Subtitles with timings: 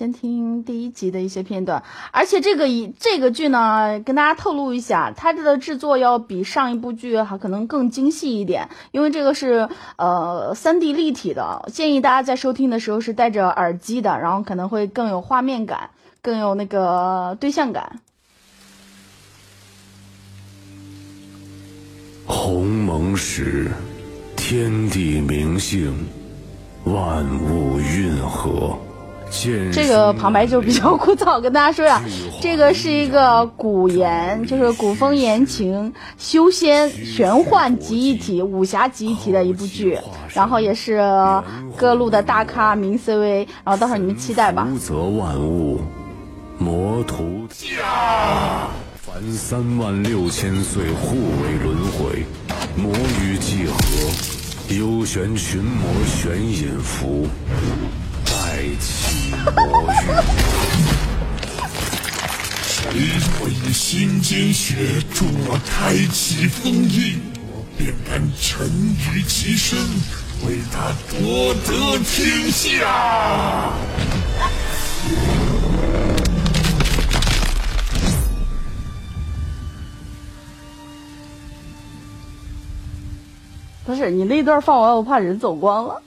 [0.00, 9.68] 先听第一集的一些片段，而且这个一这个剧呢，跟大家透露一下，它这个制作要比上一部剧还可能更精细一点，因为这个是
[9.98, 15.90] 呃三 D 立体的，建议大家在收听的时候是戴着耳机的，然后可能会更有画面感，
[16.22, 18.00] 更有那个对象感。
[22.24, 23.70] 鸿蒙时，
[24.34, 25.94] 天地明性，
[26.84, 28.78] 万物运和。
[29.72, 32.02] 这个旁白就比较枯燥，跟大家说呀，
[32.42, 39.98] 这个是一个古言，就是古风言情、修仙、玄幻集一体、武侠集一体的一部剧，
[40.34, 41.00] 然后也是
[41.76, 44.66] 各路的大咖名 CV，然后到时候你们期待吧。
[44.80, 45.80] 则万物，
[46.58, 52.24] 魔徒驾，凡三万六千岁互为轮回，
[52.76, 52.92] 魔
[53.22, 57.26] 与几何，幽玄群魔玄隐伏。
[58.60, 59.96] 开启魔域，
[62.62, 62.92] 谁
[63.38, 69.78] 会以心间血助我开启封印，我便敢沉于其身，
[70.46, 73.72] 为他夺得天下。
[83.86, 86.02] 不是你那段放完，我怕人走光了。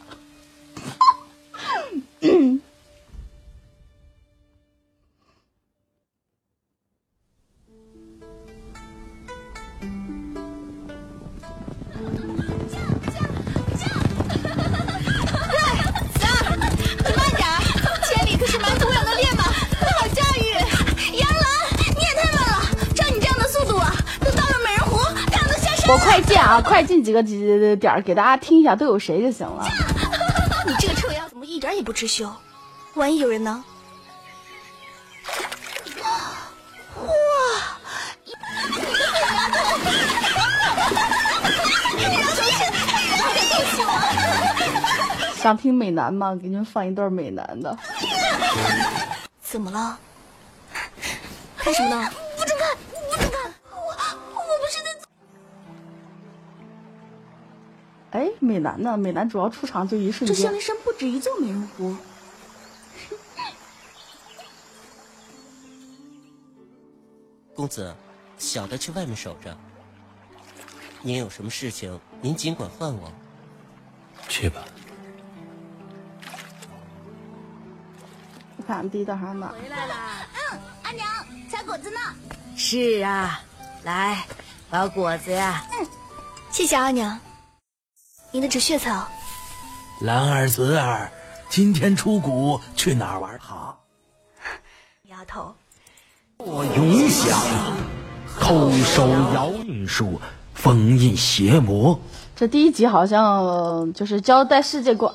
[25.93, 29.63] 我快进啊，快进几个几点给大家听一下都有谁就行了。
[30.65, 32.27] 你这个臭丫怎么一点也不知羞？
[32.95, 33.63] 万一有人呢？
[36.97, 37.05] 哇！
[45.35, 46.35] 想听美男吗？
[46.41, 47.77] 给你们放一段美男的。
[49.43, 49.95] 怎么了？
[51.55, 52.09] 看什么呢？
[58.13, 58.95] 哎，美男呢？
[58.95, 60.35] 美男主要出场就一瞬间。
[60.35, 61.95] 这香莲山不止一座美人湖。
[67.55, 67.95] 公子，
[68.37, 69.57] 小的去外面守着。
[71.01, 73.11] 您有什么事情，您尽管唤我。
[74.29, 74.63] 去吧。
[78.57, 79.47] 我看第一道上哪？
[79.47, 79.95] 回来了！
[80.51, 81.07] 嗯，阿娘，
[81.49, 81.99] 采果子呢。
[82.55, 83.41] 是啊，
[83.83, 84.23] 来，
[84.69, 85.65] 把果子呀。
[85.71, 85.87] 嗯，
[86.51, 87.19] 谢谢阿娘。
[88.33, 89.07] 您的止血草，
[90.01, 91.11] 兰儿子儿，
[91.49, 93.77] 今天出谷去哪儿玩好？
[95.03, 95.53] 丫头，
[96.37, 97.39] 我永想
[98.39, 100.19] 偷收摇运术，
[100.55, 101.99] 封印邪魔。
[102.35, 105.13] 这第一集好像就是交代世界观，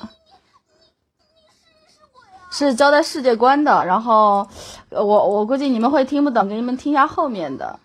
[2.49, 3.83] 是交代世界观的。
[3.85, 4.47] 然后
[4.91, 7.81] 我我估计你们会听不懂，给你们听一下后面的。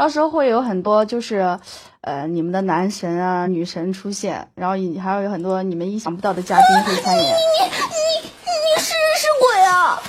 [0.00, 1.60] 到时候会有很多就是。
[2.02, 7.22] 呃，你们的男神啊、女神出现，然后还有有很多你们意想不到的嘉宾会参演。
[7.22, 7.28] 你
[7.66, 10.02] 你你是人是鬼啊？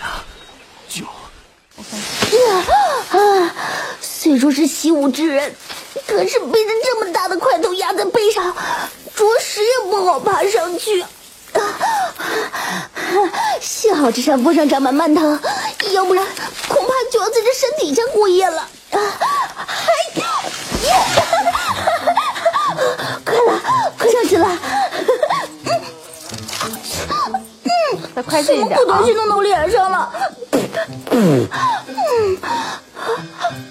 [0.00, 0.24] 呀，
[0.88, 1.04] 就
[1.76, 3.54] 我看啊，
[4.00, 5.54] 虽说是习武之人，
[6.08, 8.52] 可是背着这么大的块头压在背上，
[9.14, 11.04] 着实也不好爬上去。
[13.60, 15.38] 幸好这山坡上长满蔓藤，
[15.92, 16.26] 要不然
[16.66, 18.66] 恐怕就要在这山底下过夜了。
[19.66, 19.90] 还。
[23.24, 23.60] 快了，
[23.98, 24.46] 快上去了！
[27.64, 27.68] 嗯，
[28.14, 30.12] 再快进一点什么东西弄到脸上了？
[31.10, 31.48] 嗯，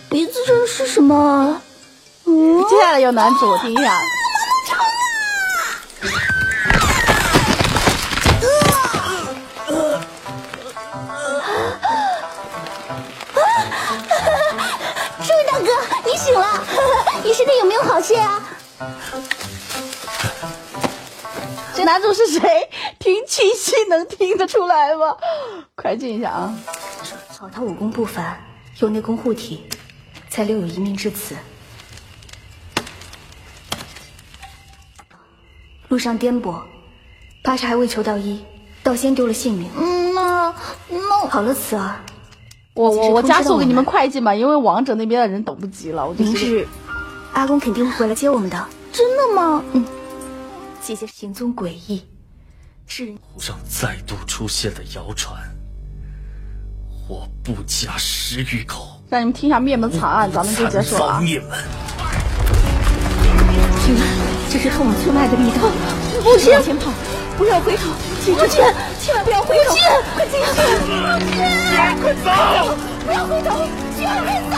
[0.10, 1.62] 鼻子这是什么？
[2.26, 3.94] 嗯，接下来有男主，听一下。
[16.20, 18.42] 身体 有没有好些啊？
[21.74, 22.70] 这男主是谁？
[23.00, 25.16] 听气息能听得出来吗？
[25.76, 26.54] 快进一下啊！
[27.38, 28.38] 好他武功不凡，
[28.80, 29.64] 有内功护体，
[30.30, 31.38] 才留有一命至此。
[35.88, 36.62] 路上颠簸，
[37.44, 38.44] 怕是还未求到医，
[38.84, 39.72] 倒先丢了性命。
[39.78, 40.54] 嗯，那
[40.90, 42.02] 那好了，慈儿，
[42.80, 46.08] 我我我加速给你们快进吧，因为王者那边的人等不及了。
[46.08, 46.66] 我明日。
[47.34, 49.62] 阿公肯定会回来接我们的，真的吗？
[49.74, 49.86] 嗯。
[50.82, 52.02] 姐姐行踪诡异，
[52.88, 55.36] 是湖上再度出现的谣传，
[57.10, 61.20] 我不加十余口，让你们听一下灭门惨案，咱们就结束了。
[61.20, 61.50] 灭门。
[63.84, 65.70] 青儿，这是通往村外的密道，
[66.24, 66.90] 不行，往前跑，
[67.38, 67.92] 不要回头，
[68.30, 68.62] 记住，
[69.00, 69.76] 千万不要回头，
[70.16, 70.86] 快进，快进，
[72.02, 72.30] 快走，
[73.06, 73.68] 不要回头，
[73.98, 74.58] 千万快走！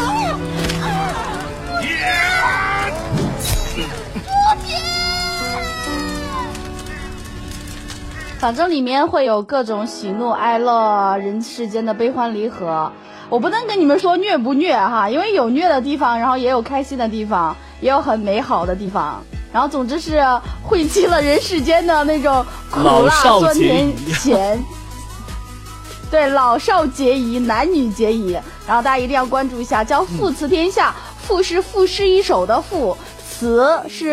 [8.40, 12.92] 反正里面会有各种喜怒哀乐、人世间的悲欢离合。
[13.30, 19.24] 我不能跟你们说虐不虐哈，因为有虐的地方，然后也有开心的地方，也有很美好的地方。
[19.52, 20.22] 然后总之是
[20.64, 24.64] 汇集了人世间的那种苦辣酸甜咸。
[26.12, 28.38] 对，老少皆宜，男女皆宜。
[28.68, 30.94] 然后大家一定要关注一下，叫“赋词天下”，
[31.26, 32.96] 赋是赋诗一首的赋，
[33.26, 34.10] 词是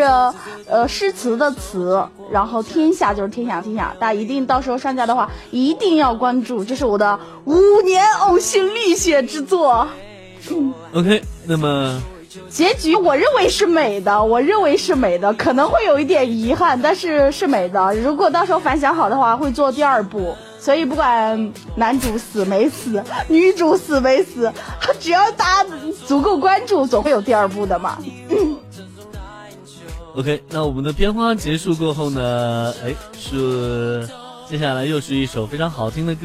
[0.65, 2.01] 呃诗词的词，
[2.31, 3.93] 然后天下就是天下天下。
[3.99, 9.85] 大家一定到时候上架的话，一定要关注，这是我的五年呕心沥血之作。
[10.93, 12.01] OK，那么
[12.49, 17.93] 结局我认为是美的，我认为是美的，可能会有一点遗憾，但是是美的。
[17.95, 20.35] 如果到时候反响好的话，会做第二部。
[20.59, 24.51] 所以不管男主死没死，女主死没死，
[24.99, 25.69] 只要大家
[26.05, 27.97] 足够关注，总会有第二部的嘛。
[30.15, 34.05] OK，那我们的片花结束过后呢，哎，是
[34.49, 36.17] 接下来又是一首非常好听的歌。